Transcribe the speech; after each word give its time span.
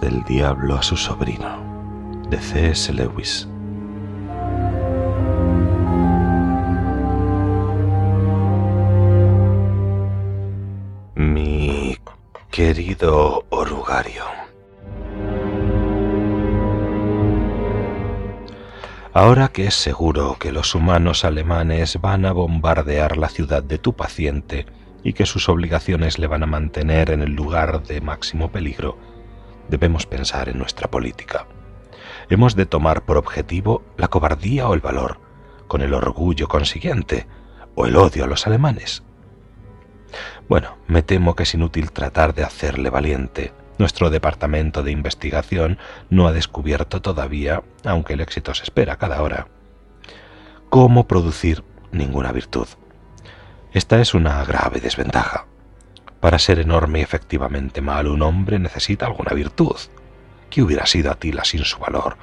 Del 0.00 0.24
Diablo 0.24 0.76
a 0.76 0.82
su 0.82 0.96
sobrino, 0.96 2.22
de 2.28 2.38
C.S. 2.38 2.92
Lewis. 2.92 3.46
Mi 11.14 11.96
querido 12.50 13.44
orugario. 13.50 14.24
Ahora 19.12 19.48
que 19.48 19.66
es 19.66 19.74
seguro 19.74 20.36
que 20.40 20.52
los 20.52 20.74
humanos 20.74 21.24
alemanes 21.24 22.00
van 22.00 22.24
a 22.24 22.32
bombardear 22.32 23.16
la 23.18 23.28
ciudad 23.28 23.62
de 23.62 23.78
tu 23.78 23.92
paciente 23.92 24.66
y 25.04 25.12
que 25.12 25.26
sus 25.26 25.48
obligaciones 25.48 26.18
le 26.18 26.26
van 26.26 26.42
a 26.42 26.46
mantener 26.46 27.10
en 27.10 27.22
el 27.22 27.32
lugar 27.32 27.82
de 27.82 28.00
máximo 28.00 28.50
peligro, 28.50 28.96
debemos 29.72 30.04
pensar 30.04 30.50
en 30.50 30.58
nuestra 30.58 30.90
política. 30.90 31.46
Hemos 32.28 32.54
de 32.54 32.66
tomar 32.66 33.06
por 33.06 33.16
objetivo 33.16 33.82
la 33.96 34.08
cobardía 34.08 34.68
o 34.68 34.74
el 34.74 34.80
valor, 34.80 35.18
con 35.66 35.80
el 35.80 35.94
orgullo 35.94 36.46
consiguiente, 36.46 37.26
o 37.74 37.86
el 37.86 37.96
odio 37.96 38.24
a 38.24 38.26
los 38.26 38.46
alemanes. 38.46 39.02
Bueno, 40.46 40.76
me 40.88 41.02
temo 41.02 41.34
que 41.34 41.44
es 41.44 41.54
inútil 41.54 41.90
tratar 41.90 42.34
de 42.34 42.44
hacerle 42.44 42.90
valiente. 42.90 43.54
Nuestro 43.78 44.10
departamento 44.10 44.82
de 44.82 44.92
investigación 44.92 45.78
no 46.10 46.26
ha 46.28 46.32
descubierto 46.32 47.00
todavía, 47.00 47.62
aunque 47.82 48.12
el 48.12 48.20
éxito 48.20 48.52
se 48.52 48.64
espera 48.64 48.96
cada 48.96 49.22
hora, 49.22 49.48
cómo 50.68 51.08
producir 51.08 51.64
ninguna 51.92 52.30
virtud. 52.30 52.68
Esta 53.72 54.02
es 54.02 54.12
una 54.12 54.44
grave 54.44 54.80
desventaja. 54.80 55.46
Para 56.22 56.38
ser 56.38 56.60
enorme 56.60 57.00
y 57.00 57.02
efectivamente 57.02 57.80
malo, 57.80 58.12
un 58.12 58.22
hombre 58.22 58.60
necesita 58.60 59.06
alguna 59.06 59.34
virtud. 59.34 59.74
¿Qué 60.50 60.62
hubiera 60.62 60.86
sido 60.86 61.10
Atila 61.10 61.44
sin 61.44 61.64
su 61.64 61.80
valor? 61.80 62.16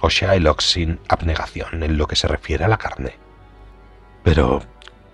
O 0.00 0.10
Shylock 0.10 0.60
sin 0.60 0.98
abnegación 1.08 1.84
en 1.84 1.96
lo 1.96 2.08
que 2.08 2.16
se 2.16 2.26
refiere 2.26 2.64
a 2.64 2.68
la 2.68 2.78
carne. 2.78 3.14
Pero, 4.24 4.64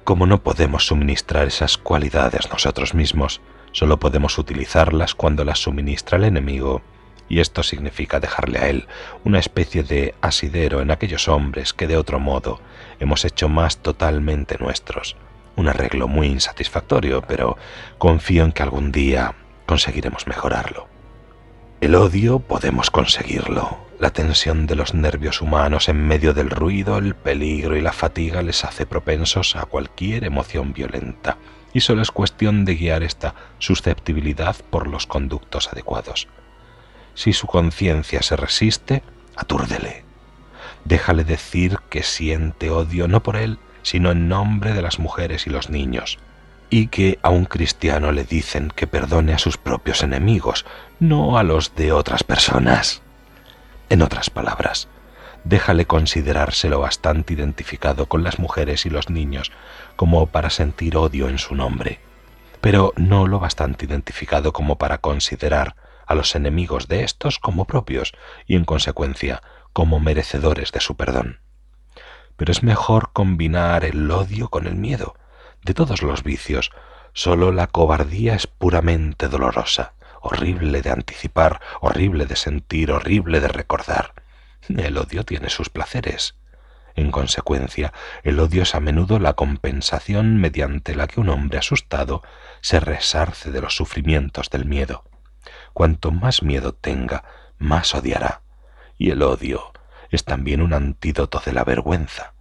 como 0.05 0.25
no 0.25 0.43
podemos 0.43 0.87
suministrar 0.87 1.49
esas 1.49 1.77
cualidades 1.77 2.51
nosotros 2.51 2.95
mismos, 2.95 3.43
solo 3.73 4.01
podemos 4.01 4.39
utilizarlas 4.39 5.15
cuando 5.15 5.45
las 5.45 5.59
suministra 5.59 6.17
el 6.17 6.25
enemigo, 6.25 6.81
y 7.29 7.41
esto 7.41 7.63
significa 7.63 8.21
dejarle 8.21 8.59
a 8.59 8.69
él 8.71 8.89
una 9.23 9.39
especie 9.39 9.83
de 9.83 10.15
asidero 10.23 10.81
en 10.81 10.91
aquellos 10.91 11.29
hombres 11.29 11.75
que 11.75 11.87
de 11.87 11.99
otro 11.99 12.19
modo 12.19 12.63
hemos 13.01 13.27
hecho 13.27 13.51
más 13.51 13.83
totalmente 13.83 14.57
nuestros 14.59 15.15
un 15.57 15.69
arreglo 15.69 16.09
muy 16.09 16.29
insatisfactorio, 16.29 17.23
pero 17.23 17.57
confío 17.99 18.45
en 18.45 18.53
que 18.53 18.63
algún 18.63 18.93
día 18.93 19.35
conseguiremos 19.67 20.27
mejorarlo. 20.27 20.89
El 21.81 21.95
odio 21.95 22.41
podemos 22.41 22.91
conseguirlo. 22.91 23.79
La 23.99 24.11
tensión 24.11 24.67
de 24.67 24.77
los 24.77 24.95
nervios 24.95 25.41
humanos 25.41 25.89
en 25.89 26.07
medio 26.07 26.35
del 26.35 26.51
ruido, 26.51 26.99
el 26.99 27.15
peligro 27.15 27.77
y 27.77 27.81
la 27.81 27.93
fatiga 27.93 28.43
les 28.43 28.65
hace 28.65 28.87
propensos 28.87 29.57
a 29.57 29.65
cualquier 29.65 30.25
emoción 30.25 30.73
violenta, 30.73 31.37
y 31.73 31.81
solo 31.81 32.03
es 32.03 32.11
cuestión 32.11 32.65
de 32.65 32.75
guiar 32.77 33.03
esta 33.03 33.35
susceptibilidad 33.59 34.57
por 34.71 34.89
los 34.89 35.07
conductos 35.07 35.69
adecuados. 35.73 36.29
Si 37.15 37.33
su 37.33 37.47
conciencia 37.47 38.23
se 38.23 38.37
resiste, 38.37 39.03
atúrdele. 39.37 40.05
Déjale 40.85 41.25
decir 41.25 41.79
que 41.89 42.03
siente 42.03 42.71
odio 42.71 43.09
no 43.09 43.23
por 43.23 43.37
él, 43.37 43.59
sino 43.83 44.11
en 44.11 44.29
nombre 44.29 44.73
de 44.73 44.83
las 44.83 44.99
mujeres 44.99 45.47
y 45.47 45.51
los 45.51 45.71
niños, 45.71 46.19
y 46.71 46.87
que 46.87 47.19
a 47.23 47.31
un 47.31 47.45
cristiano 47.45 48.13
le 48.13 48.25
dicen 48.25 48.73
que 48.75 48.87
perdone 48.87 49.33
a 49.33 49.39
sus 49.39 49.59
propios 49.59 50.03
enemigos, 50.03 50.65
no 51.01 51.39
a 51.39 51.43
los 51.43 51.75
de 51.75 51.93
otras 51.93 52.23
personas. 52.23 53.03
En 53.89 54.03
otras 54.03 54.31
palabras, 54.31 54.89
déjale 55.45 55.87
considerárselo 55.87 56.81
bastante 56.81 57.35
identificado 57.35 58.07
con 58.07 58.23
las 58.23 58.39
mujeres 58.39 58.87
y 58.87 58.91
los 58.91 59.11
niños 59.11 59.51
como 59.97 60.27
para 60.27 60.51
sentir 60.51 60.97
odio 60.97 61.29
en 61.29 61.39
su 61.39 61.55
nombre, 61.55 61.99
pero 62.61 62.93
no 62.97 63.27
lo 63.27 63.41
bastante 63.41 63.87
identificado 63.87 64.53
como 64.53 64.79
para 64.79 64.99
considerar 64.99 65.75
a 66.07 66.15
los 66.15 66.35
enemigos 66.35 66.89
de 66.89 67.05
estos 67.05 67.39
como 67.39 67.65
propios 67.65 68.13
y 68.47 68.57
en 68.57 68.65
consecuencia 68.65 69.43
como 69.73 70.01
merecedores 70.01 70.73
de 70.73 70.81
su 70.81 70.97
perdón 70.97 71.41
pero 72.41 72.53
es 72.53 72.63
mejor 72.63 73.13
combinar 73.13 73.85
el 73.85 74.11
odio 74.11 74.49
con 74.49 74.67
el 74.67 74.75
miedo. 74.75 75.15
De 75.63 75.75
todos 75.75 76.01
los 76.01 76.23
vicios, 76.23 76.71
solo 77.13 77.53
la 77.53 77.67
cobardía 77.67 78.35
es 78.35 78.47
puramente 78.47 79.29
dolorosa, 79.29 79.93
horrible 80.23 80.81
de 80.81 80.89
anticipar, 80.89 81.61
horrible 81.83 82.25
de 82.25 82.37
sentir, 82.37 82.93
horrible 82.93 83.41
de 83.41 83.49
recordar. 83.49 84.15
El 84.71 84.97
odio 84.97 85.27
tiene 85.27 85.51
sus 85.51 85.69
placeres. 85.69 86.35
En 86.95 87.11
consecuencia, 87.11 87.93
el 88.23 88.41
odio 88.41 88.63
es 88.63 88.75
a 88.75 88.81
menudo 88.81 89.19
la 89.19 89.35
compensación 89.35 90.39
mediante 90.39 90.95
la 90.95 91.09
que 91.09 91.21
un 91.21 91.29
hombre 91.29 91.59
asustado 91.59 92.23
se 92.63 92.81
resarce 92.81 93.51
de 93.51 93.61
los 93.61 93.77
sufrimientos 93.77 94.49
del 94.49 94.65
miedo. 94.65 95.05
Cuanto 95.75 96.11
más 96.11 96.43
miedo 96.43 96.73
tenga, 96.73 97.23
más 97.59 97.95
odiará. 97.95 98.41
Y 98.97 99.11
el 99.11 99.21
odio 99.21 99.75
es 100.11 100.25
también 100.25 100.61
un 100.63 100.73
antídoto 100.73 101.41
de 101.45 101.53
la 101.53 101.65
vergüenza. 101.65 102.35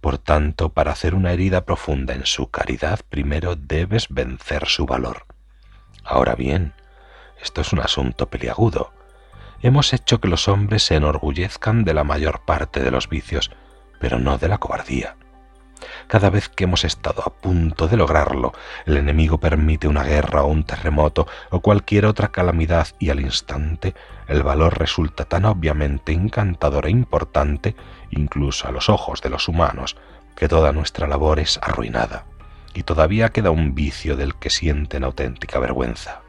Por 0.00 0.18
tanto, 0.18 0.68
para 0.68 0.92
hacer 0.92 1.14
una 1.14 1.32
herida 1.32 1.64
profunda 1.64 2.14
en 2.14 2.26
su 2.26 2.50
caridad, 2.50 3.00
primero 3.08 3.56
debes 3.56 4.08
vencer 4.10 4.66
su 4.66 4.86
valor. 4.86 5.24
Ahora 6.04 6.34
bien, 6.34 6.74
esto 7.40 7.62
es 7.62 7.72
un 7.72 7.80
asunto 7.80 8.28
peliagudo. 8.28 8.92
Hemos 9.62 9.94
hecho 9.94 10.20
que 10.20 10.28
los 10.28 10.48
hombres 10.48 10.82
se 10.82 10.96
enorgullezcan 10.96 11.84
de 11.84 11.94
la 11.94 12.04
mayor 12.04 12.44
parte 12.44 12.80
de 12.80 12.90
los 12.90 13.08
vicios, 13.08 13.50
pero 13.98 14.18
no 14.18 14.36
de 14.36 14.48
la 14.48 14.58
cobardía. 14.58 15.16
Cada 16.06 16.30
vez 16.30 16.48
que 16.48 16.64
hemos 16.64 16.84
estado 16.84 17.22
a 17.24 17.32
punto 17.32 17.88
de 17.88 17.96
lograrlo, 17.96 18.52
el 18.86 18.96
enemigo 18.96 19.38
permite 19.38 19.88
una 19.88 20.02
guerra 20.02 20.42
o 20.42 20.48
un 20.48 20.64
terremoto 20.64 21.26
o 21.50 21.60
cualquier 21.60 22.06
otra 22.06 22.28
calamidad 22.28 22.88
y 22.98 23.10
al 23.10 23.20
instante 23.20 23.94
el 24.28 24.42
valor 24.42 24.78
resulta 24.78 25.24
tan 25.24 25.44
obviamente 25.44 26.12
encantador 26.12 26.86
e 26.86 26.90
importante, 26.90 27.76
incluso 28.10 28.68
a 28.68 28.72
los 28.72 28.88
ojos 28.88 29.20
de 29.20 29.30
los 29.30 29.48
humanos, 29.48 29.96
que 30.36 30.48
toda 30.48 30.72
nuestra 30.72 31.06
labor 31.06 31.40
es 31.40 31.58
arruinada, 31.62 32.24
y 32.74 32.82
todavía 32.82 33.30
queda 33.30 33.50
un 33.50 33.74
vicio 33.74 34.16
del 34.16 34.34
que 34.34 34.50
sienten 34.50 35.04
auténtica 35.04 35.58
vergüenza. 35.58 36.22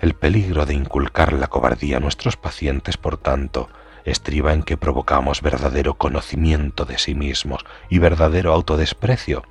El 0.00 0.14
peligro 0.14 0.64
de 0.64 0.74
inculcar 0.74 1.32
la 1.32 1.48
cobardía 1.48 1.96
a 1.96 2.00
nuestros 2.00 2.36
pacientes, 2.36 2.96
por 2.96 3.16
tanto, 3.16 3.68
estriba 4.10 4.52
en 4.52 4.62
que 4.62 4.76
provocamos 4.76 5.42
verdadero 5.42 5.94
conocimiento 5.94 6.84
de 6.84 6.98
sí 6.98 7.14
mismos 7.14 7.64
y 7.88 7.98
verdadero 7.98 8.52
autodesprecio, 8.52 9.42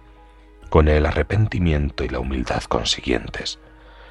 con 0.70 0.88
el 0.88 1.06
arrepentimiento 1.06 2.04
y 2.04 2.10
la 2.10 2.20
humildad 2.20 2.64
consiguientes. 2.64 3.60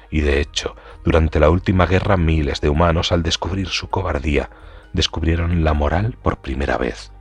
Y 0.09 0.21
de 0.21 0.39
hecho, 0.39 0.75
durante 1.03 1.39
la 1.39 1.49
última 1.49 1.85
guerra 1.85 2.17
miles 2.17 2.61
de 2.61 2.69
humanos 2.69 3.11
al 3.11 3.23
descubrir 3.23 3.67
su 3.67 3.89
cobardía, 3.89 4.49
descubrieron 4.93 5.63
la 5.63 5.73
moral 5.73 6.17
por 6.21 6.37
primera 6.37 6.77
vez. 6.77 7.11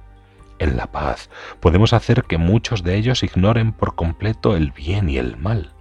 En 0.59 0.77
la 0.77 0.91
paz 0.91 1.29
podemos 1.61 1.93
hacer 1.93 2.25
que 2.25 2.39
muchos 2.39 2.83
de 2.83 2.97
ellos 2.97 3.23
ignoren 3.23 3.73
por 3.73 3.95
completo 3.95 4.57
el 4.57 4.71
bien 4.71 5.09
y 5.09 5.19
el 5.19 5.37
mal. 5.37 5.75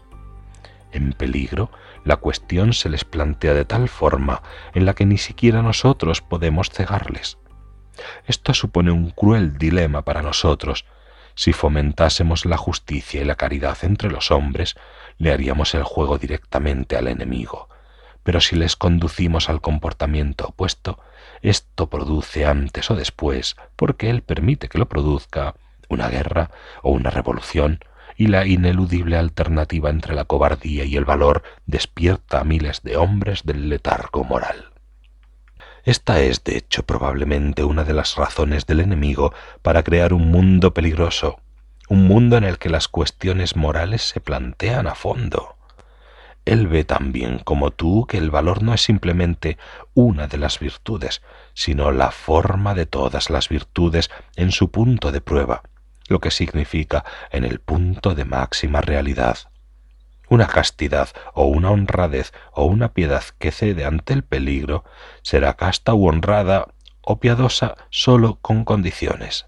En 0.91 1.13
peligro 1.13 1.69
la 2.05 2.17
cuestión 2.17 2.71
se 2.71 2.87
les 2.87 3.03
plantea 3.03 3.53
de 3.53 3.65
tal 3.65 3.89
forma 3.89 4.41
en 4.73 4.85
la 4.85 4.93
que 4.93 5.05
ni 5.05 5.17
siquiera 5.17 5.61
nosotros 5.61 6.21
podemos 6.21 6.69
cegarles. 6.69 7.39
Esto 8.27 8.53
supone 8.53 8.91
un 8.91 9.09
cruel 9.09 9.57
dilema 9.57 10.03
para 10.03 10.21
nosotros. 10.21 10.85
Si 11.33 11.51
fomentásemos 11.51 12.45
la 12.45 12.57
justicia 12.57 13.21
y 13.21 13.25
la 13.25 13.35
caridad 13.35 13.77
entre 13.81 14.11
los 14.11 14.31
hombres, 14.31 14.75
le 15.17 15.33
haríamos 15.33 15.73
el 15.73 15.83
juego 15.83 16.17
directamente 16.17 16.95
al 16.95 17.07
enemigo. 17.07 17.69
Pero 18.23 18.39
si 18.39 18.55
les 18.55 18.75
conducimos 18.75 19.49
al 19.49 19.59
comportamiento 19.59 20.47
opuesto, 20.47 20.99
esto 21.41 21.89
produce 21.89 22.45
antes 22.45 22.89
o 22.91 22.95
después, 22.95 23.55
porque 23.75 24.09
él 24.09 24.21
permite 24.21 24.69
que 24.69 24.77
lo 24.77 24.87
produzca, 24.87 25.55
una 25.89 26.09
guerra 26.09 26.51
o 26.83 26.91
una 26.91 27.09
revolución, 27.09 27.79
y 28.17 28.27
la 28.27 28.45
ineludible 28.45 29.17
alternativa 29.17 29.89
entre 29.89 30.15
la 30.15 30.25
cobardía 30.25 30.85
y 30.85 30.95
el 30.95 31.05
valor 31.05 31.43
despierta 31.65 32.39
a 32.39 32.43
miles 32.43 32.81
de 32.83 32.97
hombres 32.97 33.43
del 33.43 33.69
letargo 33.69 34.23
moral. 34.23 34.71
Esta 35.83 36.19
es, 36.19 36.43
de 36.43 36.57
hecho, 36.57 36.83
probablemente 36.83 37.63
una 37.63 37.83
de 37.83 37.93
las 37.93 38.15
razones 38.15 38.65
del 38.65 38.79
enemigo 38.79 39.33
para 39.61 39.83
crear 39.83 40.13
un 40.13 40.31
mundo 40.31 40.73
peligroso, 40.73 41.39
un 41.89 42.07
mundo 42.07 42.37
en 42.37 42.43
el 42.43 42.57
que 42.57 42.69
las 42.69 42.87
cuestiones 42.87 43.55
morales 43.55 44.01
se 44.01 44.19
plantean 44.19 44.87
a 44.87 44.95
fondo. 44.95 45.55
Él 46.45 46.67
ve 46.67 46.83
también 46.83 47.39
como 47.39 47.71
tú 47.71 48.05
que 48.07 48.17
el 48.17 48.31
valor 48.31 48.63
no 48.63 48.73
es 48.73 48.81
simplemente 48.81 49.57
una 49.93 50.27
de 50.27 50.37
las 50.37 50.59
virtudes, 50.59 51.21
sino 51.53 51.91
la 51.91 52.11
forma 52.11 52.73
de 52.73 52.85
todas 52.85 53.29
las 53.29 53.49
virtudes 53.49 54.09
en 54.35 54.51
su 54.51 54.69
punto 54.69 55.11
de 55.11 55.21
prueba, 55.21 55.63
lo 56.07 56.19
que 56.19 56.31
significa 56.31 57.03
en 57.31 57.43
el 57.43 57.59
punto 57.59 58.15
de 58.15 58.25
máxima 58.25 58.81
realidad. 58.81 59.37
Una 60.27 60.47
castidad 60.47 61.09
o 61.33 61.45
una 61.45 61.71
honradez 61.71 62.33
o 62.51 62.65
una 62.65 62.93
piedad 62.93 63.23
que 63.37 63.51
cede 63.51 63.85
ante 63.85 64.13
el 64.13 64.23
peligro 64.23 64.83
será 65.21 65.53
casta 65.53 65.93
u 65.93 66.07
honrada 66.07 66.67
o 67.01 67.19
piadosa 67.19 67.75
sólo 67.89 68.39
con 68.41 68.65
condiciones. 68.65 69.45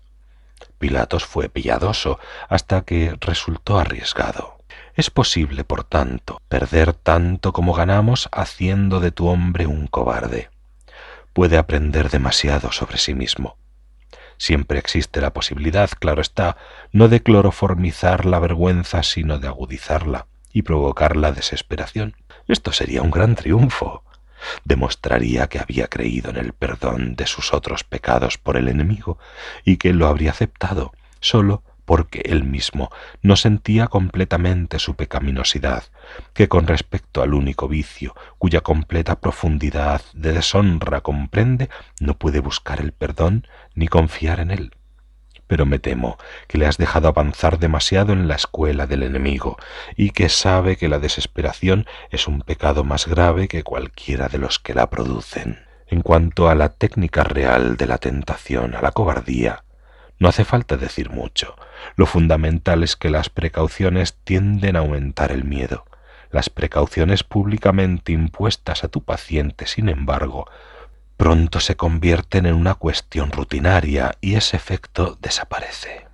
Pilatos 0.78 1.26
fue 1.26 1.50
piadoso 1.50 2.20
hasta 2.48 2.84
que 2.84 3.16
resultó 3.20 3.80
arriesgado. 3.80 4.58
Es 4.96 5.10
posible, 5.10 5.64
por 5.64 5.84
tanto, 5.84 6.42
perder 6.48 6.94
tanto 6.94 7.54
como 7.54 7.74
ganamos 7.74 8.30
haciendo 8.32 9.00
de 9.00 9.12
tu 9.12 9.28
hombre 9.28 9.68
un 9.68 9.88
cobarde. 9.88 10.50
Puede 11.34 11.58
aprender 11.58 12.10
demasiado 12.10 12.72
sobre 12.72 12.98
sí 12.98 13.14
mismo. 13.14 13.58
Siempre 14.38 14.80
existe 14.80 15.22
la 15.22 15.34
posibilidad, 15.34 15.90
claro 16.00 16.22
está, 16.22 16.58
no 16.92 17.08
de 17.08 17.22
cloroformizar 17.22 18.26
la 18.26 18.40
vergüenza, 18.40 19.04
sino 19.04 19.40
de 19.40 19.48
agudizarla 19.48 20.28
y 20.54 20.62
provocar 20.62 21.18
la 21.18 21.32
desesperación. 21.32 22.16
Esto 22.48 22.72
sería 22.72 23.02
un 23.02 23.12
gran 23.12 23.36
triunfo. 23.36 24.04
Demostraría 24.64 25.48
que 25.48 25.60
había 25.60 25.88
creído 25.88 26.30
en 26.30 26.38
el 26.38 26.54
perdón 26.54 27.16
de 27.16 27.26
sus 27.26 27.54
otros 27.54 27.84
pecados 27.84 28.38
por 28.38 28.56
el 28.58 28.68
enemigo 28.68 29.18
y 29.66 29.78
que 29.78 29.94
lo 29.94 30.08
habría 30.08 30.32
aceptado 30.32 30.94
solo 31.20 31.64
porque 31.88 32.22
él 32.26 32.44
mismo 32.44 32.92
no 33.22 33.38
sentía 33.38 33.88
completamente 33.88 34.78
su 34.78 34.96
pecaminosidad, 34.98 35.86
que 36.34 36.50
con 36.50 36.68
respecto 36.68 37.22
al 37.22 37.34
único 37.34 37.70
vicio 37.70 38.14
cuya 38.38 38.60
completa 38.60 39.22
profundidad 39.22 40.02
de 40.14 40.34
deshonra 40.34 41.00
comprende, 41.00 41.70
no 42.02 42.18
puede 42.18 42.42
buscar 42.42 42.82
el 42.82 42.92
perdón 42.92 43.48
ni 43.74 43.88
confiar 43.88 44.42
en 44.42 44.52
él. 44.52 44.76
Pero 45.48 45.66
me 45.66 45.80
temo 45.80 46.18
que 46.50 46.58
le 46.58 46.66
has 46.66 46.76
dejado 46.78 47.08
avanzar 47.08 47.58
demasiado 47.58 48.12
en 48.12 48.28
la 48.28 48.36
escuela 48.36 48.86
del 48.86 49.04
enemigo 49.04 49.56
y 49.96 50.10
que 50.10 50.28
sabe 50.28 50.76
que 50.76 50.90
la 50.90 51.00
desesperación 51.00 51.86
es 52.12 52.28
un 52.28 52.42
pecado 52.42 52.84
más 52.84 53.08
grave 53.08 53.48
que 53.48 53.64
cualquiera 53.64 54.28
de 54.28 54.40
los 54.40 54.60
que 54.60 54.74
la 54.74 54.90
producen. 54.90 55.66
En 55.88 56.02
cuanto 56.02 56.50
a 56.50 56.56
la 56.56 56.74
técnica 56.74 57.24
real 57.24 57.78
de 57.78 57.88
la 57.88 57.98
tentación 57.98 58.76
a 58.76 58.82
la 58.82 58.92
cobardía, 58.92 59.64
no 60.20 60.30
hace 60.30 60.46
falta 60.46 60.78
decir 60.78 61.10
mucho. 61.10 61.56
Lo 61.96 62.06
fundamental 62.06 62.84
es 62.84 62.96
que 62.96 63.10
las 63.10 63.30
precauciones 63.30 64.16
tienden 64.24 64.76
a 64.76 64.80
aumentar 64.80 65.32
el 65.32 65.44
miedo. 65.44 65.86
Las 66.32 66.50
precauciones 66.50 67.24
públicamente 67.24 68.12
impuestas 68.12 68.84
a 68.84 68.88
tu 68.88 69.04
paciente, 69.04 69.68
sin 69.68 69.90
embargo, 69.90 70.50
pronto 71.16 71.60
se 71.60 71.76
convierten 71.76 72.46
en 72.46 72.56
una 72.56 72.76
cuestión 72.76 73.32
rutinaria 73.32 74.18
y 74.22 74.36
ese 74.36 74.58
efecto 74.58 75.18
desaparece. 75.22 76.08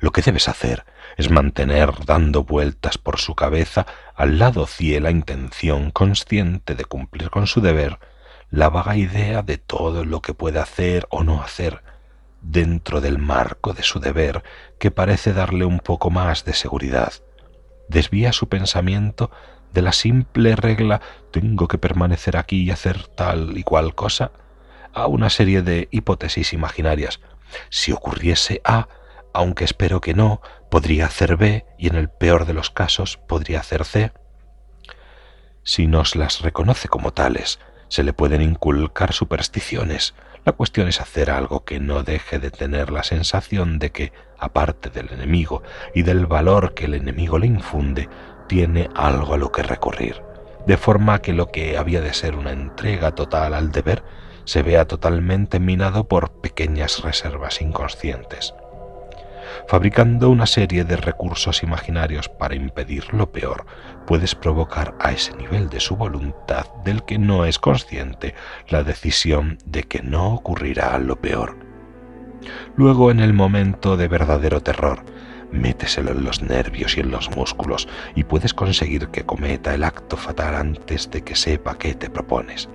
Lo 0.00 0.12
que 0.12 0.22
debes 0.22 0.48
hacer 0.48 0.84
es 1.16 1.30
mantener 1.30 2.04
dando 2.04 2.44
vueltas 2.44 2.98
por 2.98 3.18
su 3.18 3.34
cabeza 3.34 3.86
al 4.14 4.38
lado 4.38 4.66
ciela 4.66 5.10
intención 5.10 5.90
consciente 5.90 6.74
de 6.74 6.84
cumplir 6.84 7.30
con 7.30 7.46
su 7.46 7.60
deber, 7.60 7.98
la 8.50 8.70
vaga 8.70 8.96
idea 8.96 9.42
de 9.42 9.58
todo 9.58 10.04
lo 10.04 10.22
que 10.22 10.34
puede 10.34 10.60
hacer 10.60 11.06
o 11.10 11.24
no 11.24 11.42
hacer, 11.42 11.82
dentro 12.40 13.00
del 13.00 13.18
marco 13.18 13.72
de 13.72 13.82
su 13.82 14.00
deber 14.00 14.42
que 14.78 14.90
parece 14.90 15.32
darle 15.32 15.64
un 15.64 15.80
poco 15.80 16.10
más 16.10 16.44
de 16.44 16.54
seguridad. 16.54 17.12
Desvía 17.88 18.32
su 18.32 18.48
pensamiento 18.48 19.30
de 19.72 19.82
la 19.82 19.92
simple 19.92 20.56
regla 20.56 21.00
tengo 21.30 21.68
que 21.68 21.78
permanecer 21.78 22.36
aquí 22.36 22.62
y 22.62 22.70
hacer 22.70 23.06
tal 23.08 23.56
y 23.56 23.62
cual 23.62 23.94
cosa 23.94 24.32
a 24.94 25.06
una 25.06 25.30
serie 25.30 25.62
de 25.62 25.88
hipótesis 25.90 26.52
imaginarias. 26.52 27.20
Si 27.70 27.92
ocurriese 27.92 28.60
A, 28.64 28.88
aunque 29.32 29.64
espero 29.64 30.00
que 30.00 30.14
no, 30.14 30.40
podría 30.70 31.06
hacer 31.06 31.36
B 31.36 31.66
y 31.78 31.88
en 31.88 31.96
el 31.96 32.08
peor 32.08 32.46
de 32.46 32.54
los 32.54 32.70
casos 32.70 33.18
podría 33.28 33.60
hacer 33.60 33.84
C. 33.84 34.12
Si 35.62 35.86
nos 35.86 36.16
las 36.16 36.40
reconoce 36.40 36.88
como 36.88 37.12
tales, 37.12 37.58
se 37.88 38.02
le 38.02 38.12
pueden 38.12 38.42
inculcar 38.42 39.12
supersticiones, 39.12 40.14
la 40.44 40.52
cuestión 40.52 40.88
es 40.88 41.00
hacer 41.00 41.30
algo 41.30 41.64
que 41.64 41.80
no 41.80 42.02
deje 42.02 42.38
de 42.38 42.50
tener 42.50 42.90
la 42.90 43.02
sensación 43.02 43.78
de 43.78 43.90
que, 43.90 44.12
aparte 44.38 44.90
del 44.90 45.12
enemigo 45.12 45.62
y 45.94 46.02
del 46.02 46.26
valor 46.26 46.74
que 46.74 46.86
el 46.86 46.94
enemigo 46.94 47.38
le 47.38 47.46
infunde, 47.46 48.08
tiene 48.46 48.88
algo 48.94 49.34
a 49.34 49.38
lo 49.38 49.52
que 49.52 49.62
recurrir, 49.62 50.22
de 50.66 50.76
forma 50.76 51.20
que 51.20 51.32
lo 51.32 51.50
que 51.50 51.76
había 51.76 52.00
de 52.00 52.14
ser 52.14 52.36
una 52.36 52.52
entrega 52.52 53.14
total 53.14 53.54
al 53.54 53.72
deber 53.72 54.02
se 54.44 54.62
vea 54.62 54.86
totalmente 54.86 55.60
minado 55.60 56.08
por 56.08 56.40
pequeñas 56.40 57.02
reservas 57.02 57.60
inconscientes 57.60 58.54
fabricando 59.66 60.30
una 60.30 60.46
serie 60.46 60.84
de 60.84 60.96
recursos 60.96 61.62
imaginarios 61.62 62.28
para 62.28 62.54
impedir 62.54 63.12
lo 63.12 63.32
peor, 63.32 63.66
puedes 64.06 64.34
provocar 64.34 64.94
a 65.00 65.12
ese 65.12 65.34
nivel 65.36 65.68
de 65.68 65.80
su 65.80 65.96
voluntad 65.96 66.66
del 66.84 67.02
que 67.04 67.18
no 67.18 67.44
es 67.44 67.58
consciente 67.58 68.34
la 68.68 68.82
decisión 68.82 69.58
de 69.64 69.82
que 69.84 70.02
no 70.02 70.34
ocurrirá 70.34 70.98
lo 70.98 71.20
peor. 71.20 71.56
Luego, 72.76 73.10
en 73.10 73.20
el 73.20 73.32
momento 73.32 73.96
de 73.96 74.08
verdadero 74.08 74.62
terror, 74.62 75.02
méteselo 75.50 76.12
en 76.12 76.24
los 76.24 76.42
nervios 76.42 76.96
y 76.96 77.00
en 77.00 77.10
los 77.10 77.34
músculos 77.34 77.88
y 78.14 78.24
puedes 78.24 78.54
conseguir 78.54 79.08
que 79.08 79.24
cometa 79.24 79.74
el 79.74 79.84
acto 79.84 80.16
fatal 80.16 80.54
antes 80.54 81.10
de 81.10 81.22
que 81.22 81.34
sepa 81.34 81.78
qué 81.78 81.94
te 81.94 82.10
propones. 82.10 82.68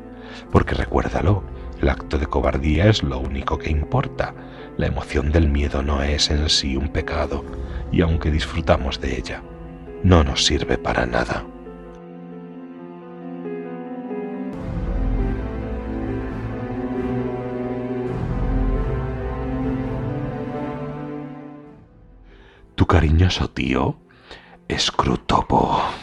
Porque 0.51 0.75
recuérdalo, 0.75 1.43
el 1.81 1.89
acto 1.89 2.17
de 2.17 2.27
cobardía 2.27 2.89
es 2.89 3.03
lo 3.03 3.19
único 3.19 3.57
que 3.57 3.69
importa. 3.69 4.33
La 4.77 4.87
emoción 4.87 5.31
del 5.31 5.49
miedo 5.49 5.83
no 5.83 6.01
es 6.01 6.31
en 6.31 6.49
sí 6.49 6.75
un 6.75 6.89
pecado 6.89 7.45
y 7.91 8.01
aunque 8.01 8.31
disfrutamos 8.31 8.99
de 8.99 9.17
ella, 9.17 9.43
no 10.03 10.23
nos 10.23 10.45
sirve 10.45 10.79
para 10.79 11.05
nada. 11.05 11.45
Tu 22.73 22.87
cariñoso 22.87 23.49
tío, 23.51 23.99
Scrutopo. 24.75 26.02